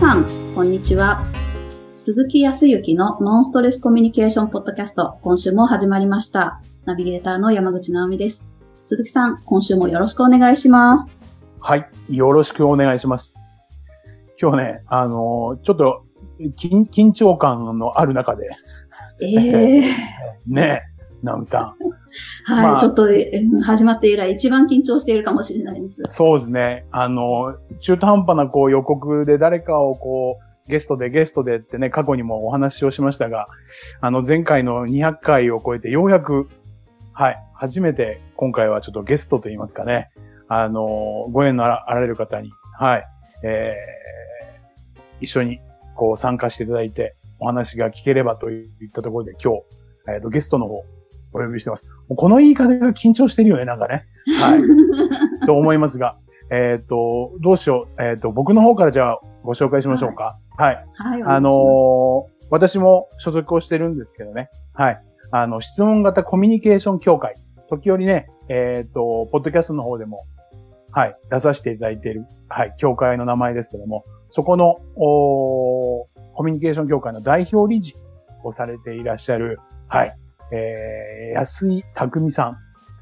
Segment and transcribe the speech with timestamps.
[0.00, 0.24] さん、
[0.54, 1.22] こんにちは。
[1.92, 6.62] 鈴木康之のノンストレスコミュニケーションポッドキャスト、今週も始まりました。
[6.86, 8.42] ナビゲーターの山口直美です。
[8.86, 11.06] 鈴木さん、今週もよろしくお願いします。
[11.60, 13.38] はい、よろしくお願いします。
[14.40, 16.06] 今日ね、あのー、ちょっと
[16.58, 18.48] 緊緊張感のある中で、
[19.20, 19.82] えー、
[20.48, 20.80] ね
[21.22, 21.99] 直美さん。
[22.44, 23.08] はい、まあ、ちょっと
[23.62, 26.02] 始まって以来一番緊張しているかもしれないです。
[26.08, 26.86] そうですね。
[26.90, 33.46] あの、中途半端なこう予告で誰かをこう、ゲストでゲストでってね、過去にもお話をしましたが、
[34.00, 36.48] あの前回の200回を超えてようやく、
[37.12, 40.10] はい、初めて今回はちょっとゲストと言いますかね、
[40.48, 43.04] あの、ご縁のあられる方に、はい、
[43.42, 45.60] えー、一緒に
[45.96, 49.62] こう参加していただいて、お話が聞ければといったところで今日、
[50.08, 50.84] えっ、ー、と、ゲストの方、
[51.32, 51.88] お呼びしてます。
[52.14, 54.06] この言い方が緊張してるよね、なんかね。
[54.38, 54.62] はい。
[55.46, 56.16] と思いますが、
[56.50, 58.02] えっ、ー、と、どうしよう。
[58.02, 60.38] えっ、ー、と、僕の方からじゃあご紹介しましょうか。
[60.56, 60.84] はい。
[60.94, 61.22] はい。
[61.24, 64.50] あのー、私も所属をしてるんですけどね。
[64.74, 65.02] はい。
[65.30, 67.34] あの、質問型コミュニケーション協会。
[67.68, 70.24] 時折ね、えっ、と、ポッドキャストの方でも、
[70.92, 77.94] はい、出させていただいている、はい、協会の名前ですけども、そこの、おコミュニケーション協会の代表理事
[78.42, 80.16] をされていらっしゃる、はい、
[80.52, 82.52] えー、安井匠さん。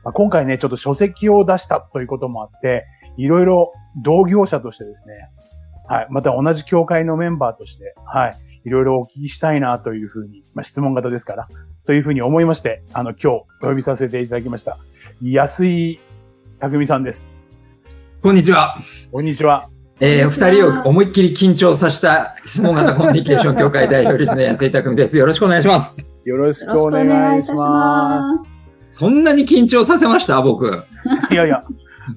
[0.05, 2.85] まあ、今回ね、ちょっと書籍を出したということもあって、
[3.17, 5.15] いろいろ同業者としてですね、
[5.89, 11.49] はい、また同じ協会のメンバーとして、はい、いろいろお聞きしたいなというふうに、まあ、質問型ですから、
[11.87, 14.77] というふうに思いまして、あの、今日お呼びさせていただきました。
[15.23, 16.01] 安井
[16.61, 17.31] 匠さんです。
[18.21, 18.77] こんにちは。
[19.11, 19.69] こんにちは。
[20.01, 25.17] えー、二人を思いっきり緊張させた質問型コミュニケーション協会代表理事の安井匠です。
[25.17, 26.18] よろしくお願いします。
[26.29, 28.45] よろしくお願いします。
[28.93, 30.43] そんなに緊張させました？
[30.43, 30.84] 僕。
[31.31, 31.62] いやいや。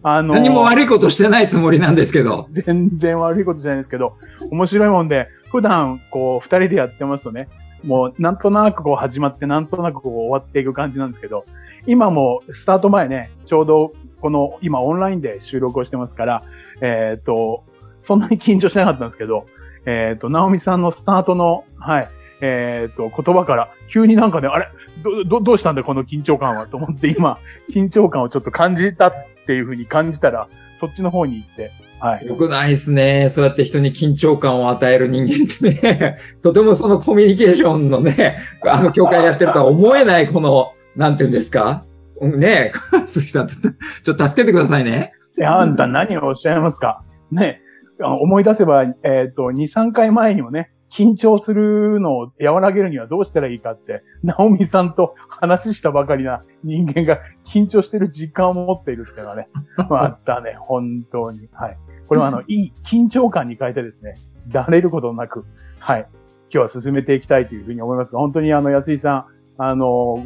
[0.04, 2.46] あのー、何も悪いことしてないつもりなんですけど。
[2.50, 4.18] 全然悪いことじゃないですけど、
[4.52, 7.48] 面白いもんで、普段、こう、二人でやってますとね、
[7.86, 11.46] もう、なんとなくこう始まって、なんとなくこう終わっていく感じなんですけど、
[11.88, 16.44] 今もスタート前ね、ちょうどこの、今オンラインで収録をしてますから、
[16.82, 17.64] えっ、ー、と、
[18.02, 19.46] そんなに緊張してなかったんですけど、
[19.86, 22.10] えっ、ー、と、ナオミさんのスタートの、はい、
[22.42, 24.68] えっ、ー、と、言葉から、急になんかね、あれ
[25.04, 27.38] ど、ど、どうしたんだこの緊張感はと思って今、
[27.72, 29.14] 緊張感をちょっと感じたっ
[29.46, 32.26] ていうふうに感じたら、そっちの方に行って、はい。
[32.26, 33.30] よくないですね。
[33.30, 38.38] そうやって人に緊張感を与える人間ってね、 とてもそのコミュニケーションのね、
[38.68, 41.84] あの教会やってるとは思えない、この、なんていうんですか？
[42.20, 42.72] ねえ、
[43.06, 45.14] 鈴木さん、ちょっと助けてくださいね。
[45.38, 47.04] いや、あんた何をおっしゃいますか？
[47.32, 47.62] ね
[48.00, 59.50] 思い出せば、えっ、ー、と、2、3回前にもね、緊張するのを和らげるにはどうしたらいいかって、ナオミさんと話したばかりな人間が緊張してる実感を持っているっていうのはね、
[59.90, 61.48] あったね、本当に。
[61.54, 61.78] はい。
[62.08, 64.16] これはあの、いい緊張感に変えてですね、
[64.50, 65.46] だれることなく、
[65.80, 66.08] はい。
[66.54, 69.26] 今日は進めていきたいというふうに思いますが、本当にあの、安井さん、
[69.58, 70.26] あの、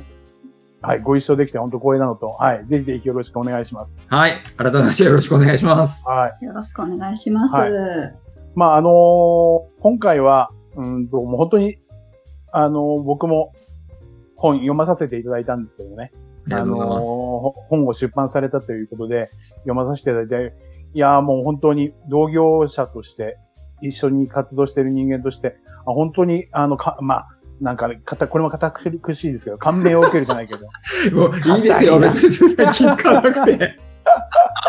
[0.81, 3.97] はい、ご一緒できて本当光栄なのと、はい、ぜひぜひよろしくお願いします。
[4.07, 6.07] はい、改めましてよろしくお願いします。
[6.07, 6.45] はい。
[6.45, 7.55] よろしくお願いします。
[7.55, 7.71] はい、
[8.55, 11.77] まあ、あのー、今回は、うんと、もう本当に、
[12.51, 13.53] あのー、僕も
[14.37, 16.11] 本読まさせていただいたんですけどね。
[16.51, 16.77] あのー、
[17.69, 19.29] 本を出版されたということで、
[19.59, 20.53] 読まさせていただいて、
[20.93, 23.37] いやもう本当に同業者として、
[23.81, 27.27] 一緒に活動している人間として、あ本当に、あの、か、まあ、
[27.59, 30.65] なんか、かた、これも堅苦しいですけど、感銘を受けるじゃないけど。
[31.15, 33.77] もういいですよ、別に聞かなくて。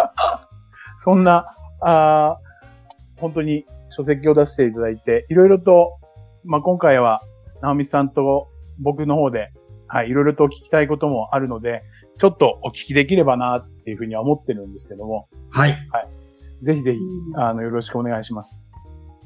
[0.99, 1.47] そんな、
[1.81, 2.39] あ
[3.19, 5.99] 本当に書籍を出していただいて、いろいろと、
[6.45, 7.21] まあ、今回は、
[7.63, 8.49] 直美さんと
[8.79, 9.51] 僕の方で、
[9.89, 11.83] はい、いろいろと聞きたいこともあるので、
[12.19, 15.29] ちょっとお聞きできればな、っていうふうには思ってるんですけども。
[15.51, 15.73] はい。
[15.91, 16.65] はい。
[16.65, 16.99] ぜひぜひ、
[17.37, 18.61] あの、よろしくお願いします。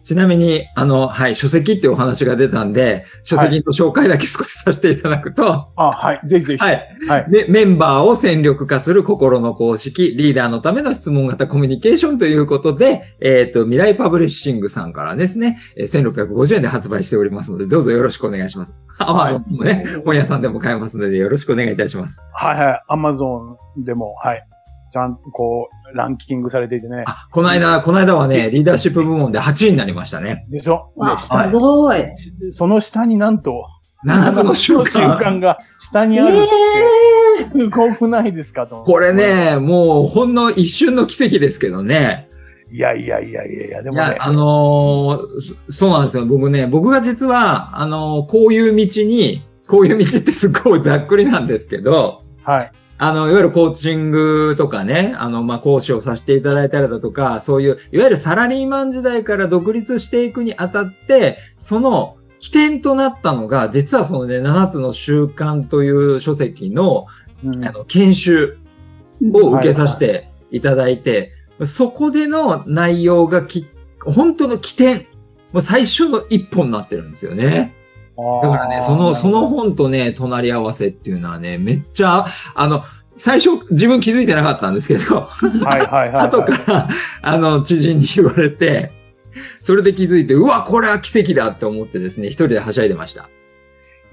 [0.03, 6.59] ちなみに、あの、はい、書籍ってお話が出たんで、書籍の紹介だけ少しさせていただくと、はい、あ、はい、ぜひぜひ。
[6.59, 6.89] はい。
[7.09, 18.75] はい、で、メンバーを戦力化する心の公式、リーダーのための質問型コミュニケーションということで、えっ、ー、と、未来パブリッシングさんからですね、1650円で発売しておりますので、どうぞよろしくお願いします。
[18.99, 22.21] アマゾンもね、本屋さんでも買えますので、よろしくお願いいたします。
[22.33, 24.47] はいはい、アマゾンでも、はい。
[24.93, 27.05] ちゃんとこう、ランキングされていてね。
[27.31, 30.47] この間、この間はね、リーダーシップ部門で8位になりましたね。
[30.51, 30.93] でしょ？
[30.97, 32.05] ね、すごい。
[32.53, 33.67] その下になんと、
[34.07, 38.83] 7つの習慣が下にあるって、すごくないですかと。
[38.85, 42.29] これね、もうほんの一瞬の奇跡ですけどね。
[42.73, 44.03] いやいやいやいやいや、でもね。
[44.05, 46.25] いや、あのー、そうなんですよ。
[46.25, 52.73] 僕ね、僕が実は、あのー、こういう道に、こういう道ってすごいざっくりなんですけど、はい。
[53.03, 67.07] あの、いわゆるコーチングとかね、あの、まあ、講師をさせていただいたりだとか、そういう、いわゆるサラリーマン時代から独立していくにあたって、その起点となったのが、実はそのね、7つの習慣という書籍の、
[67.43, 68.59] うんあの、研修
[69.33, 71.33] を受けさせていただいて、
[71.65, 73.67] そこでの内容がき、
[74.05, 75.07] 本当の起点、
[75.55, 77.75] もう最初の一本になってるんですよね。
[78.43, 82.83] だからね、その、その本とね、隣り合わせっていうのはね、めっちゃ、あの、
[83.17, 86.25] 最初自分気づいてなかったんですけど、はいはいはい、はい。
[86.29, 86.89] 後から、
[87.23, 88.93] あの、知人に言われて、
[89.63, 93.29] それで気づいて、うわ、これは奇跡だって思ってですね、一人ではしゃいでました。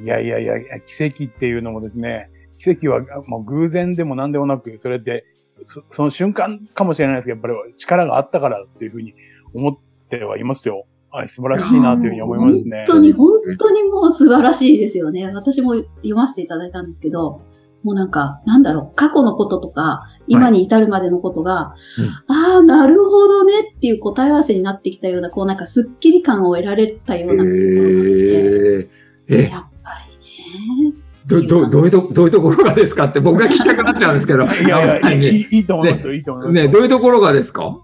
[0.04, 0.56] いやいやいや、
[0.86, 2.30] 奇跡っていうのもですね、
[2.60, 5.26] 奇跡はもう偶然でも何でもなく、それって、
[5.66, 9.16] そその瞬間かもしれないですけど、やっぱり力があったからっていうふうに
[9.54, 9.78] 思っ
[10.10, 10.86] てはいますよ。
[11.18, 12.86] はい、素晴らしいなというふうに思いますね。
[12.88, 15.28] 本当に、本当にもう素晴らしいですよね。
[15.34, 17.42] 私も読ませていただいたんですけど、
[17.84, 22.02] もうなんか、なんだろう、過去のこととか、今に至るまでのことが、う
[22.34, 28.90] んああ、なるほどねっていう答え合わせになってきたような、こうなんかスッキリ感を得られたようなところがあって、
[29.30, 30.94] ええ、やっぱりね。
[31.26, 34.44] ど、ど、どういうと、どういうところがですかって僕が聞きたくなっちゃうんですけど。
[34.46, 36.64] いやいや、 はいいいいいと思いますよ、いいと思いますよ。
[36.68, 37.78] ね、どういうところがですか？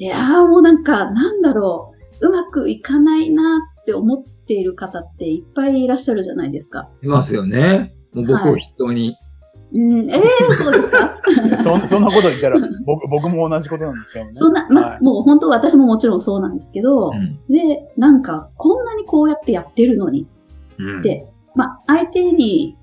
[0.00, 3.42] いやーもうなんか、なんだろう、うまくいかないな
[3.80, 6.88] って思っている方っていっぱいいらっしゃるじゃないですか。
[7.02, 7.94] いますよね。
[8.12, 9.16] もう僕を筆頭に。
[9.70, 11.18] うん、ええー、そうですか？
[11.82, 12.56] そそんなこと言ったら、
[12.86, 14.30] 僕僕も同じことなんですけどね。
[14.34, 20.26] そんな、ま、はいもう本当私ももちろんそうなんですけど、うんで、なんか、こんなにこうやってやってるのに、
[20.78, 22.76] うんで、まあ、相手に、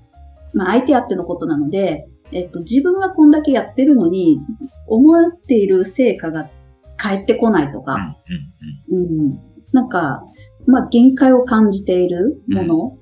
[0.54, 4.38] まあ、相手あってのことなので、えっと、自分はこんだけやってるのに、
[4.86, 6.48] 思っている成果が
[6.96, 8.16] 返ってこないとか、
[8.90, 9.38] うん、
[9.72, 10.22] なんか、
[10.66, 12.98] まあ、限界を感じているもの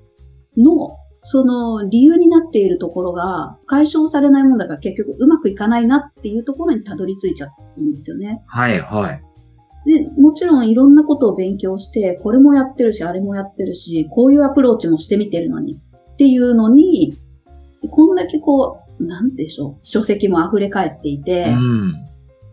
[0.56, 7.48] の、その理由になっているところが解消されないもんだから結局うまくいかないなっていうところにたどり着いちゃ
[7.78, 8.42] うんですよね。
[8.46, 9.22] はい、はい。
[9.86, 17.14] で、もちろんいろんなことを勉強して、これもやってるし、あれもやってるし、こういうアプローチもしてみてるのにっていうのに、
[17.90, 21.94] こんだけこう、なんでしょう、書籍も溢れ返っていて、うん。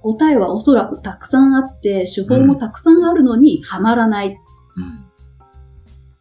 [0.02, 4.38] 答えはおそらくたくさんあって、手法もたくさんあるのにはまらない。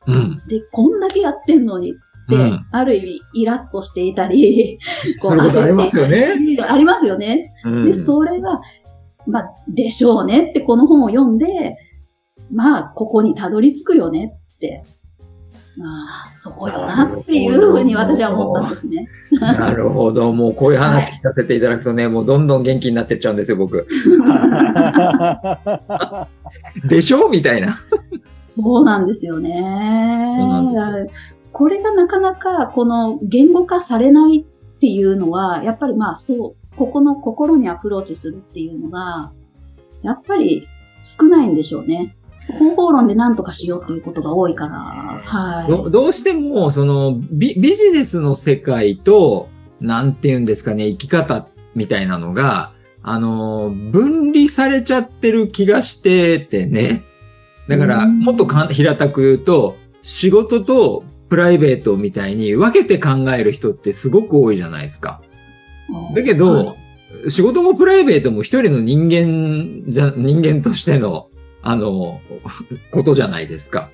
[0.07, 0.15] うん。
[0.15, 0.37] うん。
[0.49, 1.95] で、こんだけやってんのにっ
[2.29, 4.79] て、うんある意味イラッとし ていたり、
[5.21, 6.29] そういうことありますよね。
[6.67, 7.53] ありますよね。
[7.65, 8.61] うんで、それが、
[9.27, 11.77] まあ、でしょうねってこの本を読んで、
[12.53, 14.85] まあ、ここにたどり着くよねって、
[15.81, 19.09] まあ、そこよなっていうふうに私は思ったんですね。
[19.41, 20.31] なるほど。
[20.31, 23.87] もうこういう話聞かせていただくとね、 もうどんどん元気になってっちゃうんですよ、僕。
[26.87, 27.31] でしょ？
[27.31, 27.79] みたいな。
[28.55, 31.09] そうなんですよね。
[31.53, 34.45] これがなかなかこの言語化されないっ
[34.81, 39.33] ていうのは、やっぱりまあそう、ここの心にアプローチするっていうのが、
[40.03, 40.67] やっぱり
[41.03, 42.15] 少ないんでしょうね。
[42.49, 44.79] 方法論で何とかしようっていうことが多いから、
[45.25, 45.71] はい。
[45.71, 49.49] どどうしても、そのビ、ビジネスの世界と、
[49.81, 52.73] なんて言うんですかね、生き方みたいなのが、
[53.03, 57.03] あの、分離されちゃってる気がしててね。
[57.69, 65.23] だから、うんもっと平たく言うと、仕事とプライベートみたいに分けて考える人ってすごく多いじゃないですか。
[66.15, 66.81] だけど、はい
[67.29, 71.29] 仕事もプライベートも一人の人間じゃ、人間としての、
[71.63, 72.21] あの、
[72.91, 73.91] ことじゃないですか。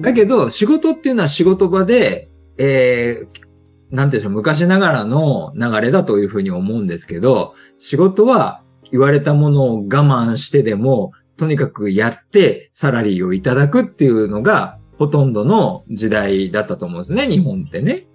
[0.00, 2.28] だけど、仕事っていうのは仕事場で、
[2.58, 18.06] えー、なんていうんでしょう、昔ながらの流れだというふうに思うんですけど、仕事は言われたものを我慢してでも、とにかくやってサラリーをいただくっていうのが、ほとんどの時代だったと思うんですね、日本ってね。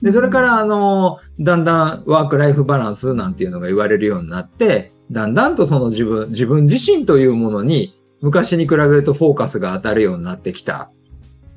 [0.00, 10.90] で、それから、あの、だんだんワークライフバランスなんていうのが言われるようになって、だんだんとその自分、自分自身というものに、昔に比べるとフォーカスが当たるようになってきた。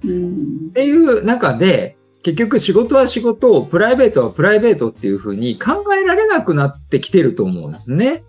[0.03, 8.23] うんっていう中で、結局仕事は仕事、プライベートはプライベートっていうふうに考えられなくなってきてると思うんですね。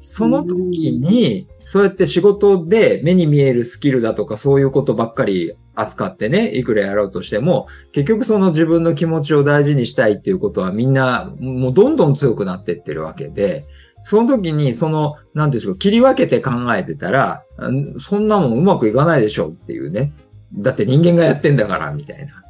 [0.00, 13.66] その時に、そうやって仕事で目に見えるスキルだとかそういうことばっかり扱ってね、いくらやろうとしても、結局その自分の気持ちを大事にしたいっていうことはみんなもうどんどん強くなってってるわけで、
[14.04, 20.12] その時にその、なんでしょう、切り分けて考えてたら、んそんなもんうまくいかないでしょっていうね。
[20.54, 22.42] だって人間がやってんだから、みたいな。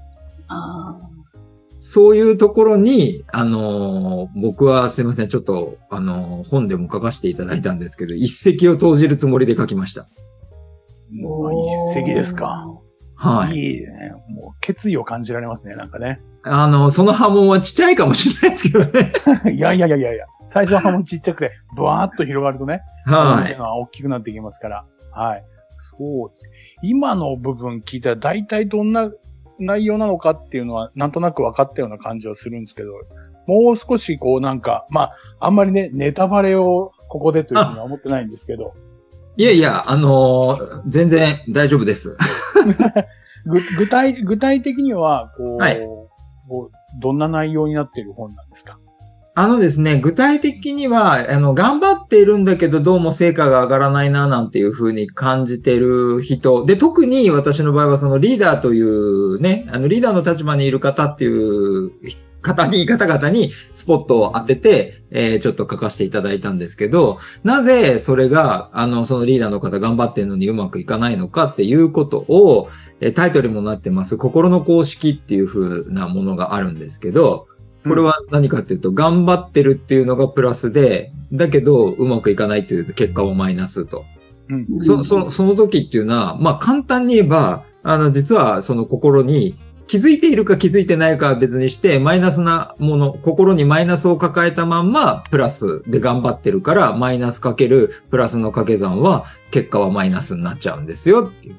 [0.49, 0.99] あ
[1.81, 10.07] そういうところに、あのー僕はすいません、ちょっと、あのー本でも書かせていただいたんですけど、一石を投じるつもりで書きました。
[11.13, 12.67] ーもう一石ですか。。
[13.17, 13.57] はい。
[13.57, 14.13] いいね。
[14.29, 16.21] もう決意を感じられますね、なんかね。
[16.43, 19.13] あの、その波紋はちっちゃいかもしれないですけどね。
[19.57, 20.27] いやいやいやいやいや。
[20.53, 23.57] 最初は波紋ちっちゃくて、 ブワーっと広がるとね、はい。
[23.59, 24.85] 大きくなってきますから。
[25.13, 25.45] はい。
[25.99, 26.51] そうです。
[26.83, 29.11] 今の部分聞いたら大体どんな
[29.59, 32.93] 内容なのかっていうのはなんとなく分かったような感じはするんですけど、
[33.47, 38.75] もう少しこうなんか、まあ、あんまりね、ネタバレをここでというふうには思ってないんですけど、
[39.37, 42.17] いやいや、あのー全然大丈夫です。
[43.47, 45.81] ぐ具体、具体的には、こう、はい
[46.49, 48.79] こうどんな内容になっている本なんですか？
[49.41, 56.67] あのですね、具体的には、あの、頑張っているんだけど、どうも成果が上がらないな、なんていうふうに感じてる人。
[56.67, 61.91] で、特に私の場合は、そのリーダーというね、あの、リーダーの立場にいる方っていう
[62.43, 72.69] 方に、方々にスポットを当てて、えーちょっと書かせていただいたんですけど、なぜそれが、あの、そのリーダーの方頑張ってるのにうまくいかないのかっていうことを、
[73.01, 77.47] えタイトルにもなってます、心の公式っていう風なものがあるんですけど、
[77.85, 84.05] これは何かっていうと、頑張ってるっていうのがプラスで、だけどうまくいかないっていう結果はマイナスと。
[84.49, 84.67] うん。
[84.83, 89.57] そそその時っていうのは、まあ簡単に言えば、あの、実はその心に
[89.87, 101.57] 気づいているか気づいてないかは別にして、マイナスなもの、心にマイナスを抱えたまんま、プラスで頑張ってるから、マイナスかけるプラスの掛け算は、結果はマイナスになっちゃうんですよっていう。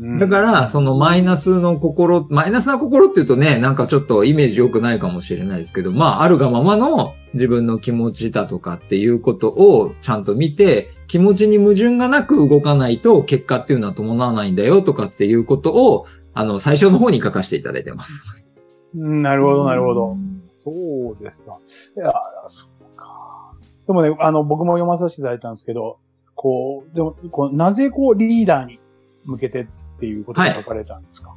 [0.00, 18.44] うんだから、そのマイナスの心、マイナスな心っていうとね、なんかちょっとイメージ良くないかもしれないですけど、まあ、あるがままの自分の気持ちだとかっていうことをちゃんと見て、気持ちに矛盾がなく動かないと結果っていうのは伴わないんだよとかっていうことを、あの、最初の方に書かせていただいてます。
[18.96, 20.16] うんなるほど、なるほど。
[20.52, 21.58] そうですか。
[21.96, 22.12] いや、
[22.48, 23.52] そうか。
[23.86, 25.98] でもね、あの、僕も読まさせていただいたんですけど、
[26.34, 28.80] こう、でも、こうなぜこう、リーダーに
[29.24, 29.66] 向けてっ
[30.00, 31.36] ていうことが書かれたんですか、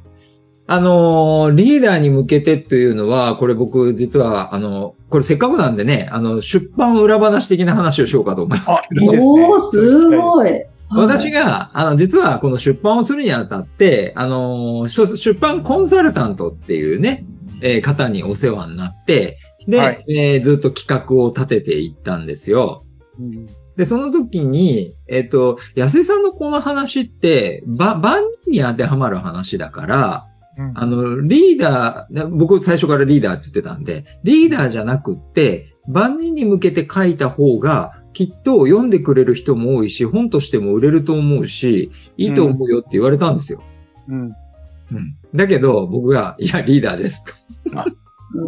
[0.66, 9.02] あのーリーダーに向けてっていうのは、これ僕実は、あの、これせっかくなんでね、あの、出版裏話的な話をしようかと思いますけど。
[9.02, 10.64] いいですねおー、すごい。
[10.90, 17.26] 私が、あの、実はこの出版をするにあたって、あの、出出版コンサルタントっていうね、
[17.60, 22.84] えー方にお世話になって、で、はいえーずっと企画を立てていったんですよ。
[23.18, 30.26] うんで、その時に、えっ、と、安井さんのこの話って、ば、万人に当てはまる話だから、
[30.56, 43.62] うんあの、リーダー、僕最初からリーダーって言ってたんで、リーダーじゃなくって、万人に向けて書いた方が、きっと読んでくれる人も多いし、本としても売れると思うし、いいと思うよって言われたんですよ。
[44.08, 44.20] うん。
[44.22, 45.16] うん。
[45.34, 47.24] だけど、僕が、いや、リーダーです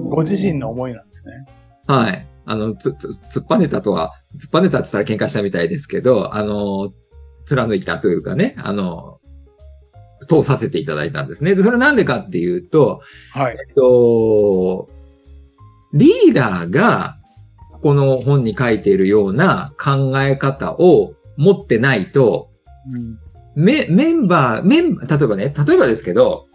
[0.09, 1.47] ご自身の思いなんですね。
[1.87, 1.93] と。
[1.93, 2.27] はい。
[2.47, 6.93] あの、つ、つ、突っぱねたとは、突っぱねたって言ったら喧嘩したみたいですけど、あの、
[7.45, 9.19] 貫いたというかね、あの、
[10.29, 11.55] 通させていただいたんですね。
[11.55, 13.01] で、それなんでかっていうと、
[13.33, 13.53] はい。
[13.53, 14.89] えっと、
[15.93, 17.17] リーダーが、
[17.83, 22.51] この本に書いているような考え方を持ってないと、
[22.93, 23.19] うん。
[23.55, 26.47] メメンバー、メン、例えばね、例えばですけど、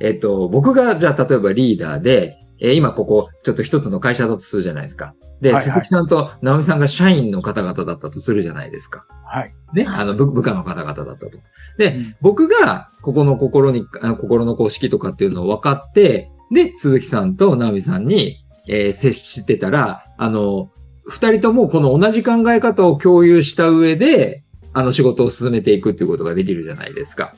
[0.00, 5.14] えっと、僕がじゃあ例えばリーダーで、えー今ここちょっと一つの会社だとするじゃないですか。
[5.40, 9.06] で、はいはい鈴木さんと直美さんが社員の方々だったとするじゃないですか。
[9.24, 9.54] はい。
[9.72, 11.30] ね、はいあの部部下の方々だったと。
[11.78, 20.70] で、うん僕がここの心に、あ心の公式とかっていうのを分かって、で、鈴木さんと直美さんに、えー接してたら、あの、
[21.04, 27.34] 二人ともこの同じ考え方を共有した上で、あの仕事を進めていくっていうことができるじゃないですか。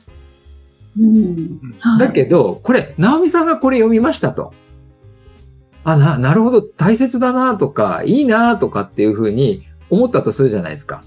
[0.99, 4.53] うんはいだけど、これ、直美さんがこれ読みましたと。
[5.83, 11.03] あ、な、なるほど、大切だなとか、いいなとかっていうふうに思ったとするじゃないですか。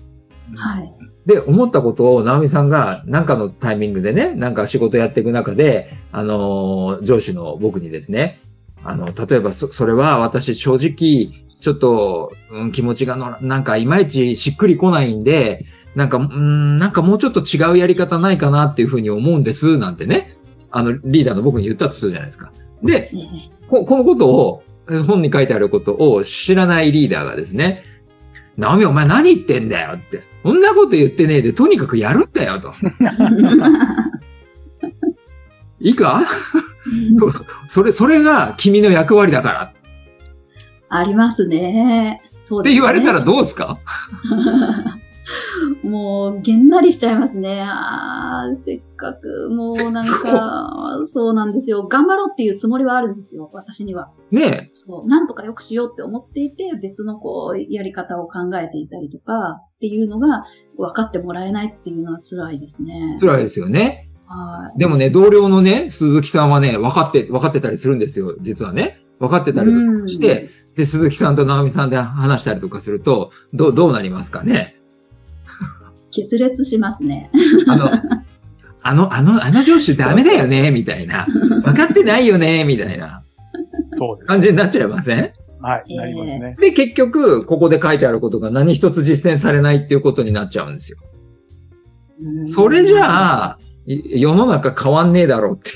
[0.55, 0.93] はい。
[1.27, 8.39] で、思ったことを直美さんが何かのタイミングでね、なんか仕事やっていく中で、あのー上司の僕にですね、
[8.85, 15.67] あの、例えばそ、それは私正直、ちょっと、うん、気持ちがの、なんかいまいちしっくりこないんで、
[15.97, 20.37] なんか、うん、なんかもうちょっと違うやり方ないかなっていうふうに思うんです、なんてね、
[20.71, 22.53] あの、リーダーの僕に言ったとするじゃないですか。
[22.83, 24.63] で、ねここのことを、
[25.07, 27.83] 本に書いてあることを知らないリーダーがですね、
[28.57, 30.23] ナオミお前何言ってんだよって。
[30.43, 32.73] そんなこと言ってねえで、とにかくやるんだよと。
[35.81, 36.23] いいか？
[37.69, 39.71] それ、それが君の役割だからっ
[40.89, 42.23] ありますね。
[42.45, 43.79] そうてですね言われたらどうすか？
[45.83, 47.63] もう、げんなりしちゃいますね。
[47.63, 51.87] あーせっかく、もうなんか、そうなんですよ。
[51.87, 54.11] 頑張ろうっていうつもりはあるんですよ、私には。
[54.31, 60.45] ねそう、なんとか良くしようって思っていて、別のこう、やり方を考えていたりとか、っていうのが
[60.79, 63.21] 分かってもらえないっていうのは辛いですねえ、。
[63.21, 64.11] 辛いですよね。
[64.27, 64.79] はい。
[64.79, 69.03] でもね、同僚のね、鈴木さんはね、分かって、分かってたりするんですよ、実はね。
[69.19, 69.71] 分かってたり
[70.07, 74.76] して、で、鈴木さんと直美さんで話したりとかすると、どう、どうなりますかね
[76.17, 77.31] 決裂しますね。
[77.69, 77.91] あの、
[78.83, 81.27] あの、あの、あの上司ダメだよね、みたいな。
[81.65, 83.23] 分かってないよね、みたいな
[83.93, 84.27] そうです。
[84.27, 85.33] 感じになっちゃいません？
[85.61, 86.57] はい、なりますね。
[86.61, 90.99] で、結局、ここで書いてあることが何一つ実践されないっていうことになっちゃうんですよ。
[92.21, 95.71] うんそれじゃあ、い世の中変わんねえだろうって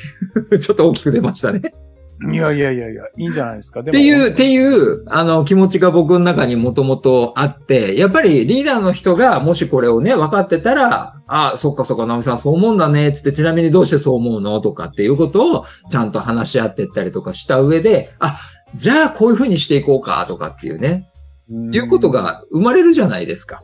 [0.54, 1.74] いう、ちょっと大きく出ましたね。
[2.22, 3.80] いやいやいやいや、いいんじゃないですか。
[3.80, 14.60] っていう、っていう、あの、気持ちが僕の中にもともとあって、やっぱりリーダーの人が、もしこれをね、分かってたら、あ、そっかそっか、直美さんそう思うんだね、つって、ちなみにどうしてそう思うの？
[14.60, 18.38] とかっていうことを、ちゃんと話し合ってったりとかした上で、あ、
[18.74, 21.08] じゃあこういうふうにしていこうか、とかっていうね、
[21.50, 21.74] うん。
[21.74, 23.62] いうこと、が生まれるじゃないですか。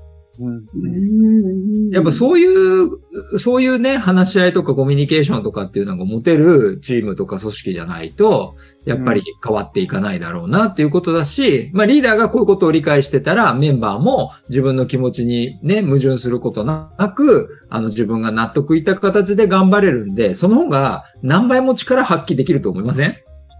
[1.92, 2.90] やっぱそういう、
[3.38, 23.10] そういうね、話し合いとかコミュニケーションとかっていうのが持てるチームとか組織じゃないと、やっぱり変わっていかないだろうなっていうことだし、まあリーダーがこういうことを理解してたら、メンバーも自分の気持ちにね、矛盾することなく、あの自分が納得いった形で頑張れるんで、その方が何倍も力発揮できると思いません？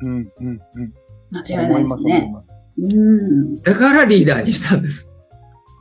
[0.02, 0.60] うん、うん、うん。
[1.32, 2.34] 間違いないですね。
[2.78, 3.54] うん。
[3.62, 5.10] だからリーダーにしたんです。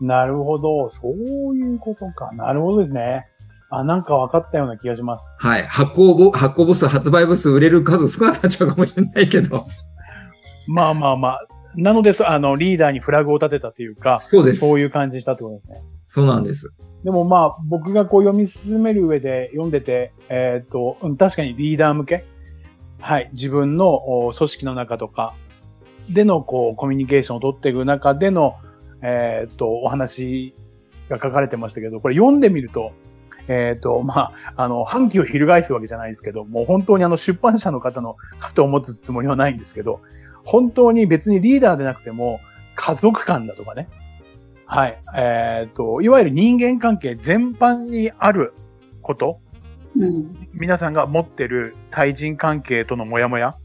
[0.02, 0.90] なるほど。
[0.92, 2.32] そういうことか。
[2.34, 3.28] なるほどですね。
[3.70, 5.34] あ、なんか分かったような気がします。
[5.38, 5.64] はい。
[5.64, 9.66] 発行部、発行部数、発売部数売れる数少なくなっちゃうかもしれないけど。
[10.68, 11.48] まあまあまあ。
[11.76, 14.60] なので、そあの、リーダーにフラグを立てたというか、そうです。
[14.60, 15.84] そういう感じにしたってことですね。
[16.06, 16.74] そうなんです。
[17.04, 22.26] でもまあ、僕がこう読み進める上で読んでて、えっ、と、うん確かにリーダー向け。
[23.00, 23.30] はい。
[23.34, 25.36] 自分のお組織の中とか
[26.10, 28.56] でのこう、コミュニケーションを取っていく中での、
[29.06, 30.56] えっ、と、お話
[31.10, 32.92] が書かれてましたけど、これ読んでみると、
[33.48, 40.02] えっ、と、まあ、あの、反旗を翻すわけじゃないですけど、もう本当にあの、出版社の方の方を持つつもりはないんですけど、
[40.44, 42.40] 本当に別にリーダーでなくても、
[42.74, 43.88] 家族間だとかね。
[44.66, 45.00] はい。
[45.16, 48.54] えっ、と、いわゆる人間関係全般にある
[49.04, 49.40] こと、
[49.96, 50.50] うん。
[50.52, 53.56] 皆さんが持ってる対人関係とのモヤモヤ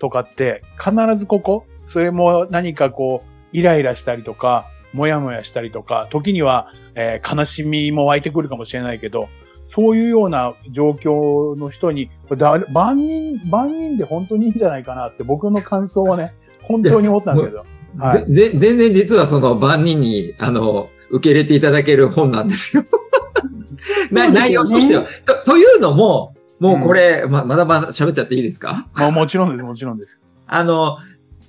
[0.00, 9.28] とかって、必ずここ、それも何かこう、イライラしたりとか、モヤモヤしたりとか、時には、えー悲しみも湧いてくるかもしれないけど、
[9.66, 17.58] そういうような状況の人に、だ万人、万人で本当にいいんじゃないかなって僕の感想はね、 本当に思ったんですけど。
[17.58, 17.64] は
[18.18, 22.84] い全然実はその万人に、あの、受け入れていただける本なんですよ。
[24.12, 25.04] な内容としては。
[25.26, 28.86] とというのも、もうこれ、ままだまだ喋っちゃっていいですか？
[28.94, 30.20] まあもちろんです、もちろんです。
[30.46, 30.98] あの、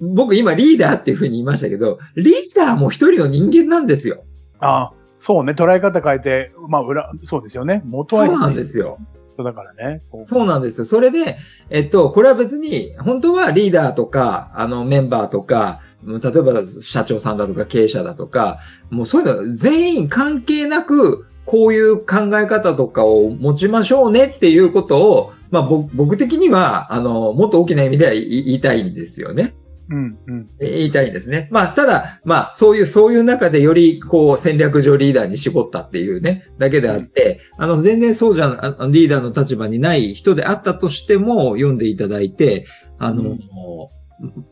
[0.02, 4.24] 僕今リーダーっていうふうに言いましたけど、リーダーも一人の人間なんですよ。
[4.60, 7.84] ああ、そうね、捉え方変えて、まあ裏、そうですよね。
[7.86, 8.98] 元はそうなんですよ。
[9.32, 10.00] 人だからね。
[10.00, 10.86] そうそうなんですよ。
[10.86, 11.38] それで、
[11.70, 18.60] えっと、これは別に、本当はリーダーとか、あの、メンバーとか、例えば社長さんだとか経営者だとか、
[18.90, 29.54] もうそういうの全員関係なく、こういう考え方とかを持ちましょうねっていうことを、まあ僕僕的には、あの、もっと大きな意味では言いたいんですよね。
[29.92, 30.46] うん、うん。
[30.60, 31.50] 言いたいんですね。
[31.52, 42.66] まあ、ただ、まあ、そういう、そういう中でより、こう、戦略上リーダーに絞ったっていうね、だけであって、あの、全然そうじゃん、リーダーの立場にない人であったとしても、読んでいただいて、
[42.98, 43.40] あの、うん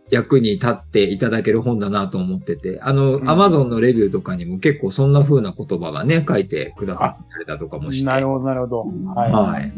[0.10, 8.86] 役に立っていただける本だなと思ってて、あの、うんアマゾンのレビューとかにも結構そんな風な言葉がね、書いてくださったりだとかもして、あなるほど、なるほど。
[9.13, 9.32] はい。
[9.32, 9.73] はい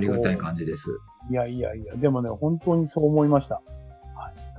[0.00, 0.90] りがたい感じです。
[1.30, 3.62] いやいやいや、でもね、本当にそう思いました。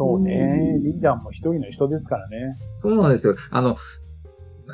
[0.04, 0.84] はい、そうね、うん。
[0.84, 2.58] リーダーも一人の人ですからね。
[2.78, 3.36] そうなんですよ。
[3.52, 3.78] あの、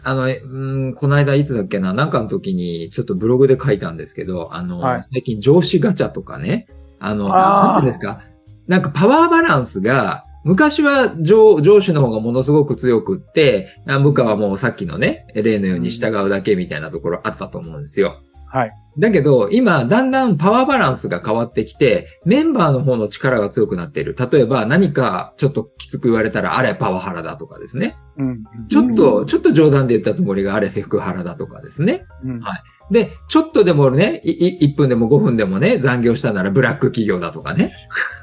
[0.03, 5.07] あの、うん、この間いつだっけな、なんかの時にちょっとブログで書いたんですけど、あの、はい。
[5.13, 6.67] 最近上司ガチャとかね、
[6.99, 7.73] あの、あー。
[7.75, 8.21] なんですか、
[8.67, 18.21] なんかパワーバランスが、昔は上上司の方がものすごく強くって、あ部下はもうさっきのね、例のように従うだけみたいなところあったと思うんですよ。
[18.55, 18.73] はい。
[18.97, 24.15] だけど、今、だんだんパワーバランスが変わってきて、メンバーの方の力が強くなっている。
[24.31, 27.97] 例えば、何かちょっときつく言われたら、あれパワハラだとかですね。
[28.17, 28.43] うん。
[28.69, 32.05] ちょっと、うんちょっと冗談で言ったつもりがあれセクハラだとかですね。
[32.23, 32.39] うん。
[32.39, 37.73] はいで、ちょっとでもね、いい1分でも5分でもね、残業したならブラック企業だとかね。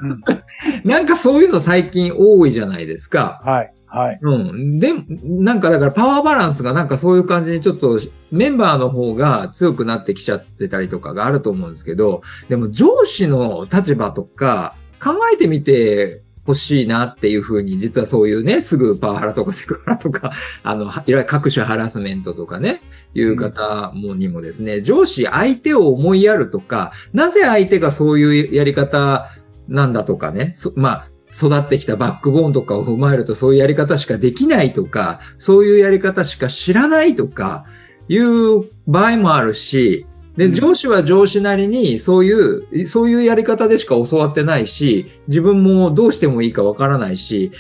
[0.02, 0.20] うん
[0.88, 3.40] なんかそういうの最近多いじゃないですか。
[3.42, 3.74] はい。
[3.92, 4.18] はい。
[4.22, 4.80] うん。
[4.80, 8.00] で、なんかだからパワーバランスがなんかそういう感じにちょっと
[8.30, 20.32] メンバーの方が強くなってきちゃってたりとかがあると思うんですけど、でも上司の立場とか考えてみて欲しいなっていうふうに、実はそういうね、すぐパワハラとかセクハラとか、
[20.64, 22.82] あの、いわゆる各種ハラスメントとかね、
[23.14, 29.28] いう方もにもですね、上司相手を思いやるとか、なぜ相手がそういうやり方
[29.68, 37.64] なんだとかね、まあ、育ってきたバックボーンとかを踏まえるとそういうやり方しかできないとか、そういうやり方しか知らないとか、
[38.08, 47.52] いう場合もあるし、で、上司は上司なりに、そういう、そういうやり方でしか教わってないし、自分もどうしてもいいかわからないし、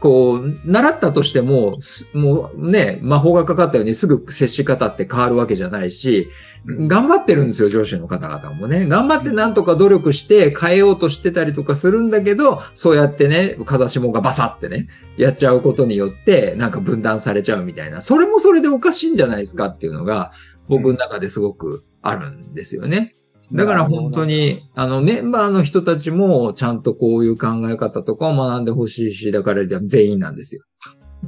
[0.00, 1.78] こう、習ったとしても、
[2.12, 6.28] もうね、魔法がかかったようにすぐ接し方って変わるわけじゃないし、
[6.66, 8.86] 頑張ってるんですよ、上司の方々もね。
[8.86, 18.02] 頑張ってなんとか努力して変えようとしてたりとかするんだけど、そうやってね、風下がバサってね、やっちゃうことによって、なんか分断されちゃうみたいな。
[18.02, 20.32] それもそれでおかしいんじゃないですかっていうのが、
[20.68, 23.14] 僕の中ですごくあるんですよね。
[23.52, 30.62] だから本当に、あの、メンバーの人たちも、ちゃんとこういう考え方とかを学んでほしいし、だから全員なんですよ。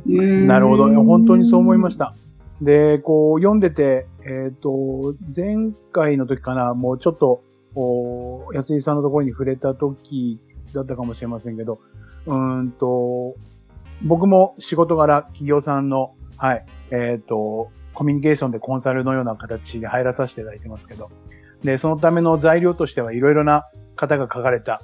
[0.07, 0.89] なるほど。
[1.03, 2.15] 本当にそう思いました。
[2.61, 7.43] で、こう、読んでて、えっ、ー、と、前回の時かな、もうちょっと、
[7.75, 10.41] お安井さんのところに触れた時
[10.75, 11.81] だったかもしれませんけど、
[12.27, 13.37] うんと、
[14.03, 21.11] 僕も仕事柄、企業さんの、はい、えっ、ー、と、コミュニケーションでコンサルのような形で入らさせていただいてますけど、
[21.63, 24.81] で、そのための材料としてはいろいろな方が書かれた、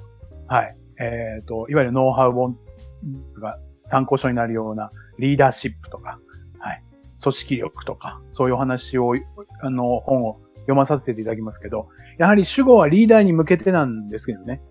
[0.47, 2.57] はい、えっ、ー、と、いわゆるノウハウ本
[3.39, 6.19] が参考書になるようなリーダーシップとか、
[6.59, 6.83] はい、
[7.21, 9.13] 組織力とか、そういうお話を、
[9.61, 11.87] あの、本を読まさせていただきますけど、
[12.17, 14.61] やはり主語はリーダーに向けてなんですけどね。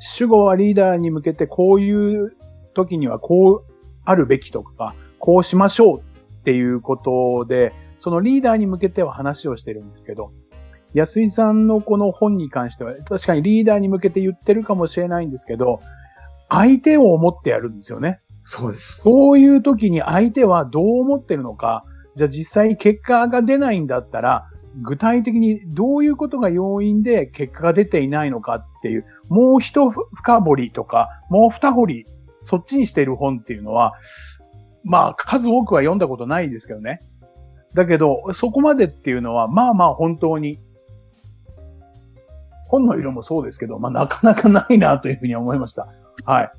[0.00, 2.36] 主語はリーダーに向けてこういう
[2.74, 3.72] 時にはこう
[4.04, 6.02] あるべきとか、こうしましょうっ
[6.42, 10.32] ていうことで、そのリーダーに向けては話をしてるんですけど、
[10.96, 15.78] 安井さんのこの本に関しては、確かにリーダーに向けて言ってるかもしれないんですけど、
[16.48, 18.20] 相手を思ってやるんですよね。
[18.44, 19.02] そうです。
[19.02, 21.84] そういう時に相手はどう思ってるのか、
[22.16, 24.48] じゃあ実際に結果が出ないんだったら、
[24.82, 32.06] 具体的にどういうことが要因で結果が出ていないのかっていう、もう一深掘りとか、もう二掘り、
[32.40, 33.92] そっちにしている本っていうのは、
[34.82, 37.00] まあ数多くは読んだことないですけどね。
[37.74, 40.58] だけど、そこまでっていうのは、まあまあ本当に
[42.68, 45.88] 本の色もそうですけど、まあ、なかなかないなというふうに思いました。
[46.24, 46.50] はい。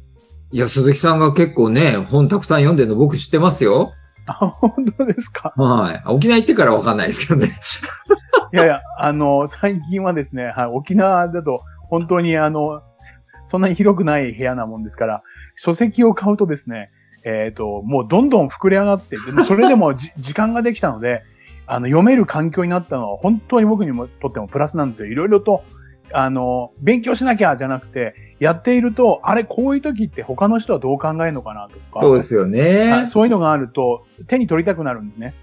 [0.52, 3.92] いや、鈴木さんが結構ね、本たくさん読んでるの僕知ってますよ。
[4.28, 5.54] あ、本当ですか？
[5.58, 6.04] はい。
[6.06, 7.52] 沖縄行ってからわかんないですけどね。
[8.54, 12.82] いやいや、あの、最近はですね、はい、沖縄だと、本当にあの、
[13.46, 15.24] そんなに広くない部屋なもんですから、
[15.56, 16.92] 書籍を買うとですね、
[17.26, 21.24] えっ、ー、と、もうどんどん膨れ上がって、でもそれでも 時間ができたので、
[21.66, 25.12] あの、読める環境になったのは本当に僕にもとってもプラスなんですよ。
[25.12, 25.64] いろいろと
[26.14, 32.02] あの、勉強しなきゃじゃなくて、やっていると、あれ、こういう時って他の人はどう考えるのかなとか。
[32.02, 35.34] そうですよね、はい、そういうのがあると、手に取りたくなるんですね。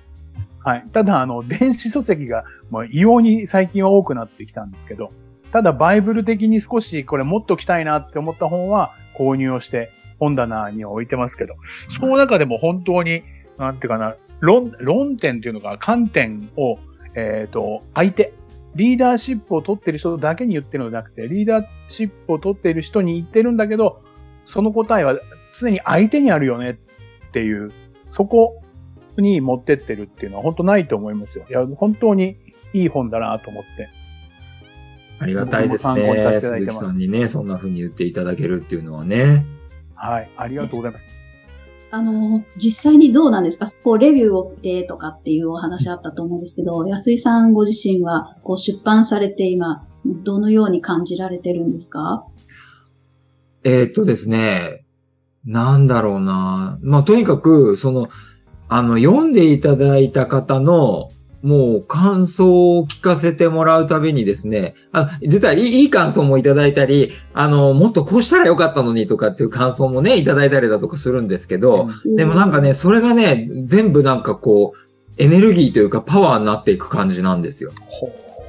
[0.64, 0.84] はい。
[0.92, 5.10] ただ、あの、 電子書籍が、もう異様に最近は多くなってきたんですけど、
[5.52, 11.54] ただ、バイブル的に少しこれ持っときたいなって思った本は購入をして本棚に置いてますけど、
[11.90, 13.22] その中でも本当に、
[13.58, 16.78] なんていうかな、論、論点っていうのが観点を、
[17.14, 18.32] えっ、ー、と、相手、
[18.74, 24.02] リーダーシップを取ってる人だけに言ってるのではなくて、リーダーシップを取っている人に言ってるんだけど、
[24.44, 25.18] その答えは
[25.58, 26.70] 常に相手にあるよね
[27.28, 27.70] っていう、
[28.08, 28.62] そこ
[29.16, 31.44] に持ってってるっていうのは本当ないと思いますよ。
[31.48, 32.36] いや、本当に
[32.72, 33.88] いい本だなと思って。
[35.20, 36.40] ありがたいですね。
[36.42, 39.46] 鈴木さんにね、そんな風に言っていただけるっていうのはね。
[39.94, 41.13] はい、ありがとうございます。
[41.94, 43.68] あの、実際にどうなんですか？
[43.84, 52.26] こう、レビューを見てとかっていうお話あったと思うんですけど、安井さんご自身は、こう、出版されて今、どのように感じられてるんですか？
[53.62, 54.84] えー、っとですね、
[55.44, 56.78] なんだろうな。
[56.82, 58.08] まあ、とにかく、その、
[58.68, 61.10] あの、読んでいただいた方の、
[61.44, 74.78] もう感想を聞かせてもらうたびにですね、あ実はいいいい感想もいただいたり、あの、もっとこうしたらよかったのにとかっていう感想もね、いただいたりだとかするんですけど、うん、でもなんかね、それがね、全部なんかこう、
[75.18, 77.72] エネルギーというかパワーになっていく感じなんですよ。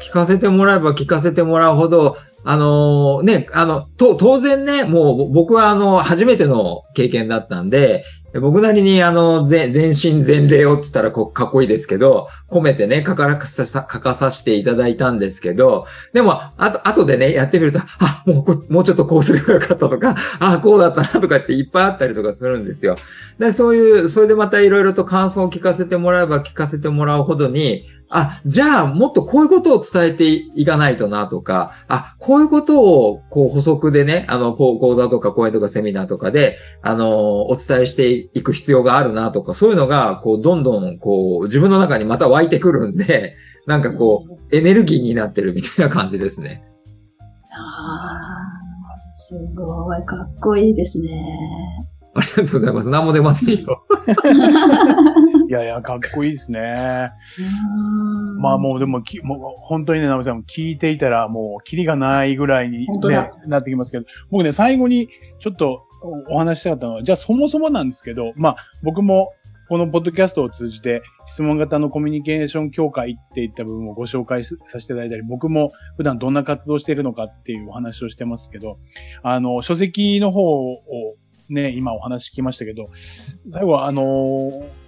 [0.02, 2.16] 聞かせてもらえば聞かせてもらうほど、
[2.48, 8.06] あのー、ね、あの、と、当然ね、もう僕はあの、初めての経験だったんで、
[8.40, 22.98] 僕なりにあの、全身全霊をって言ったらこかっこいいですけど、込めてね、書かさ、書かさせていただいたんですけど、でも、あと、後でね、やってみると、あ、もう、もうちょっとこうすればよかったとか、 あ、こうだったなとかっていっぱいあったりとかするんですよ。
[23.40, 46.64] で、そういう、それでまたいろいろと感想を聞かせてもらえば聞かせてもらうほどに、あ、じゃあもっとこういうことを伝えていかないとなとか、あ、こういうことをこう補足でね、あの、講座とか講演とかセミナーとかで、あの、お伝えしていく必要があるなとか、そういうのが、こう、どんどん、こう、自分の中にまた湧いてくるんで、 なんかこう、エネルギーになってるみたいな感じですね。
[47.52, 51.10] ああ、すごい、かっこいいですね。
[52.14, 52.90] ありがとうございます。
[52.90, 53.84] 何も出ませんよ。
[55.48, 57.12] いやいや、かっこいいですね。
[58.40, 65.86] まあもうでもき、もう本当にね、ナミさん聞いていたらもうキリがないぐらいに、ね、なってきますけど、僕ね、最後にちょっと
[66.30, 69.32] お話したかったのは、じゃあそもそもなんですけど、まあ僕も
[69.68, 78.78] このポッドキャストを通じて質問型のコミュニケーション協会っていった部分をご紹介させていただいたり、僕も普段どんな活動しているのかっていうお話をしてますけど、
[79.24, 80.76] あの、書籍の方を
[81.50, 82.86] ね、今お話聞きましたけど、
[83.48, 84.85] 最後はあのー、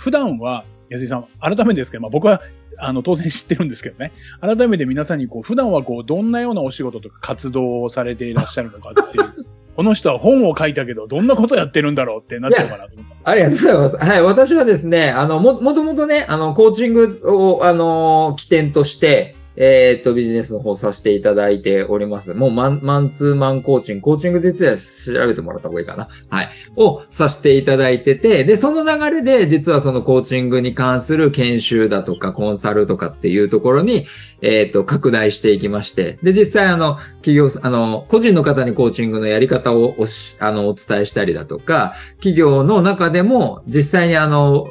[0.00, 2.42] 普段は、安井さん、改めてですけど、まあ僕は
[2.80, 4.12] あの、当然知ってるんですけどね。
[4.40, 9.46] 改めて皆さんにこう、普段はこう、どんなようなお仕事とか活動をされていらっしゃるのかっていう。
[9.76, 13.30] この人は本を書いたけど、どんなことやってるんだろうってなっちゃうかなと思った。
[13.30, 13.96] ありがとうございます。
[13.96, 14.22] はい。
[14.22, 22.32] 私はですね、あの、も、もともとね、あの、コーチングを、あの、起点として、えっ、と、ビジネスの方させていただいております。
[22.32, 26.08] もうマン、マンツーマンコーチング、コーチング実は調べてもらった方がいいかな。
[26.30, 26.48] はい。
[26.76, 34.06] をさせていただいてて、で、その流れで、実はそのコーチングに関する研修だとか、コンサルとかっていうところに、
[34.40, 44.70] えっ、と、拡大していきまして、で、実際あの、企業、あの、個人の方にコーチングのやり方をおし、あの、お伝えしたりだとか、企業の中でも、実際にあの、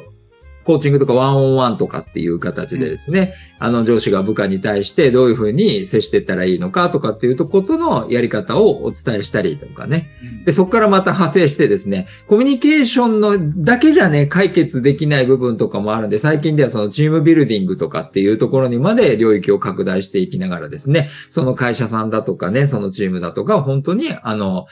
[0.64, 10.10] コーチングとかワンオンワンとかっていう形でですね、うん、あの上司が部下に対してどういうふうに接していったらいいのかとかっていうとことのやり方をお伝えしたりとかね。
[10.44, 24.66] で、そこからまた派生してですね、コミュニケーションのだけじゃね、解決できない部分とかもあるんで、最近ではそのチームビルディングとかっていうところにまで領域を拡大していきながらですね、その会社さんだとかね、そのチームだとか、本当にあの、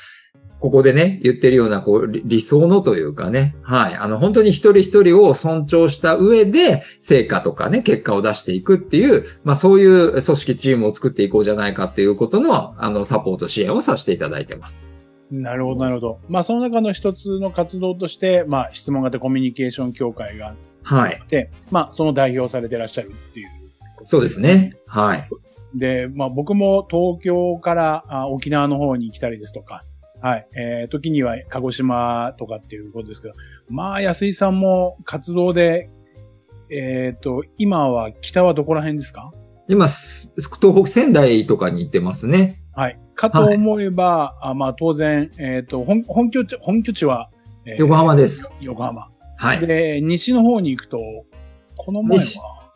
[0.61, 3.95] ここでね、言ってるような、こう、理想のというかね、はい。
[3.95, 14.89] あの、本当に一人一人を尊重した上で、成果とかね、結果を出していくっていう、まあそういう組織チームを作っていこうじゃないかっていうことの、あの、サポート支援をさせていただいてます。
[15.31, 16.21] なるほど、なるほど。
[16.29, 21.23] まあその中の一つの活動として、まあ質問型コミュニケーション協会がはい。
[21.29, 23.49] で、まあその代表されていらっしゃるっていう、
[24.05, 24.75] そうですね。
[24.87, 25.29] はい。
[25.75, 29.83] で、まあ僕も東京からあ沖縄の方に来たりですとか、
[30.21, 30.49] はい。
[30.57, 33.35] えー、時には鹿児島とかっていうことですけど、
[33.69, 35.91] まあ、安井さんも活動で、
[36.71, 39.33] えっ、ー、と、今は北はどこら辺ですか？
[39.69, 42.63] 今、東北仙台とかに行ってますね。
[42.73, 42.99] はい。
[43.15, 47.31] かと思えば、はい、あまあ当然、えっ、ー、と本、本拠地、本拠地は、
[47.65, 48.53] えー、横浜です。
[48.61, 49.09] 横浜。
[49.37, 49.67] はい。
[49.67, 50.99] で、西の方に行くと、
[51.77, 52.25] この前は、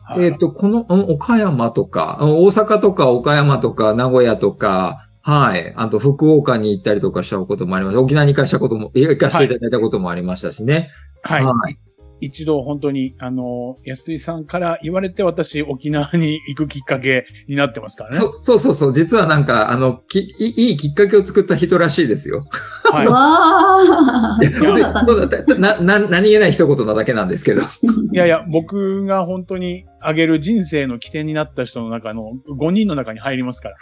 [0.05, 5.71] はい、えっ、ー、と、この、岡山とか、大阪とか岡山とか名古屋とか、はい。
[5.77, 7.97] あと、福岡に行ったりとかしたこともあります。
[7.97, 10.91] 沖縄に行かしたことも、行かしていただいたこともありましたしね。
[11.21, 11.45] はい。
[11.45, 11.77] はい、
[12.19, 18.17] 一度本当に、あの、安井さんから言われて私、沖縄に行くきっかけになってますからね。
[18.17, 18.93] そそうそうそう。
[18.93, 22.45] 実はなんか、あの、きいいきっかけを作った人らしいですよ。
[22.91, 23.07] はい。
[23.07, 25.57] わー。
[25.57, 27.61] な、な、何気ない一言なだけなんですけど。
[27.61, 27.65] い
[28.11, 33.75] やいや、僕が本当にあげる人生の起点になった人の中の5人の中に入りますから。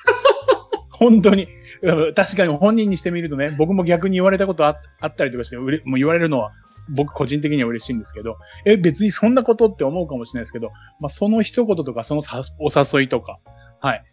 [1.01, 1.47] 本当に。
[2.15, 6.51] 確かに本人にしてみるとね、僕も逆に言われたことあったりとかして、もう言われるのは
[6.89, 12.21] 僕個人的には嬉しいんですけど、え、別にそんなことって思うかもしれないですけど、まあ、その一言とか、その
[12.59, 13.39] お誘いとか、
[13.79, 14.03] はい、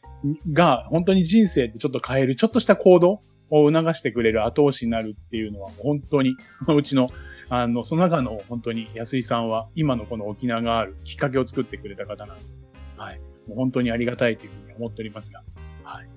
[0.50, 3.20] が、本当に人生ってちょっと変える、ちょっとした行動
[3.50, 7.10] を促してくれる後押しになるっていうのは、本当に、そのうちの、
[7.50, 12.44] あの、その中の本当に安井さんは、今のこの沖縄があるきっかけを作ってくれた方なので、
[12.96, 13.20] はい。
[13.48, 15.42] もう本当にありがたいというふうに思っておりますが、
[15.88, 16.08] はい。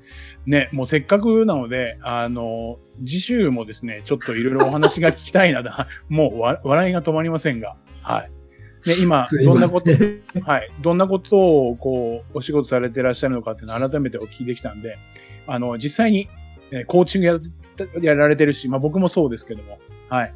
[0.45, 5.63] ね、もうせっかくなので、あの、次週もですね、ちょっといろいろお話が聞きたいな、
[6.09, 8.31] もう笑いが止まりませんが、はい。
[8.89, 9.91] ね、今、どんなこと、
[10.41, 14.97] はい、どんなことを、こう、お仕事されてらっしゃるのかっていうのを改めてお聞きできたんで、
[15.47, 16.27] あの、実際に、
[16.71, 17.39] ね、コーチングや、
[18.01, 19.79] やられてるし、まあ僕もそうですけども、
[20.09, 20.33] はい。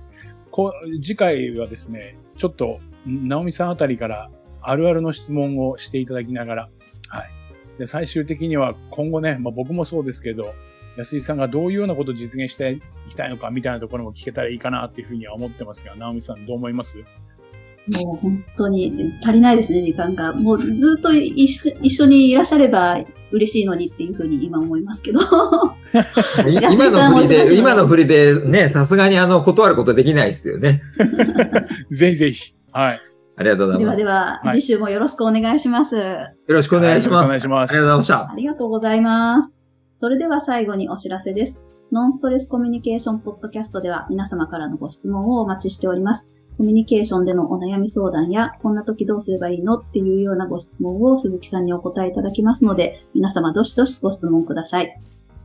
[0.51, 4.29] こう、次回はですね、ちょっと、ナオミさんあたりから
[4.61, 6.71] あるあるの質問をしていただきながら、はい。
[7.79, 10.53] で、最終的には今後ね、まあ僕もそうですけど、
[10.97, 16.97] 安井さんがどういうようなことを実現していきたいのかみたいなところも聞けたらいいかなっていうふうには思ってますが、直美さんどう思います？
[17.87, 20.33] もう本当に足りないですね、時間が。
[20.33, 22.97] もうずっと一緒一緒にいらっしゃれば
[23.31, 25.19] 嬉しいのにっていうふうに今思いますけど。
[26.71, 30.81] 今の振りで、今の振りでね、さすがにあの、断ることできないですよね。
[31.91, 32.53] ぜひぜひ。
[32.71, 33.01] はい。
[33.37, 33.99] ありがとうございでます。
[34.01, 35.95] よはでは、はい次週もよろしくお願いします。
[36.47, 37.15] ろしくお願いします。
[37.15, 38.31] はいよろしくお願いしますありがとうございました。
[38.31, 39.55] ありがとうございます。
[39.93, 41.59] それでは最後にお知らせです。
[41.91, 46.29] ノンストレスコミュニケーションポッドキャストでは皆様からのご質問をお待ちしております。
[46.57, 54.97] コミュニケーションでのお悩み相談や、こんな時どうすればいいのっていうようなご質問を鈴木さんにお答えいただきますので、皆様どしどしご質問ください。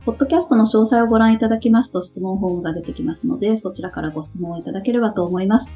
[0.05, 5.71] ポッドキャストの詳細をご覧いただきますと質問フォームが出てきますので、そちらからご質問をいただければと思います。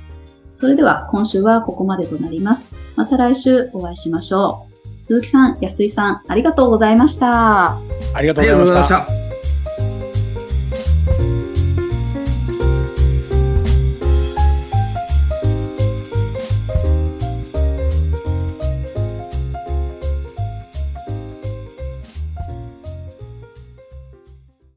[0.55, 2.73] それでは今週はここまでとなります。
[2.95, 5.05] また来週お会いしましょう。
[5.05, 7.77] 鈴木さん、安井さん、ありがとうございました。
[8.13, 8.89] ありがとうございまし。
[8.89, 9.24] た。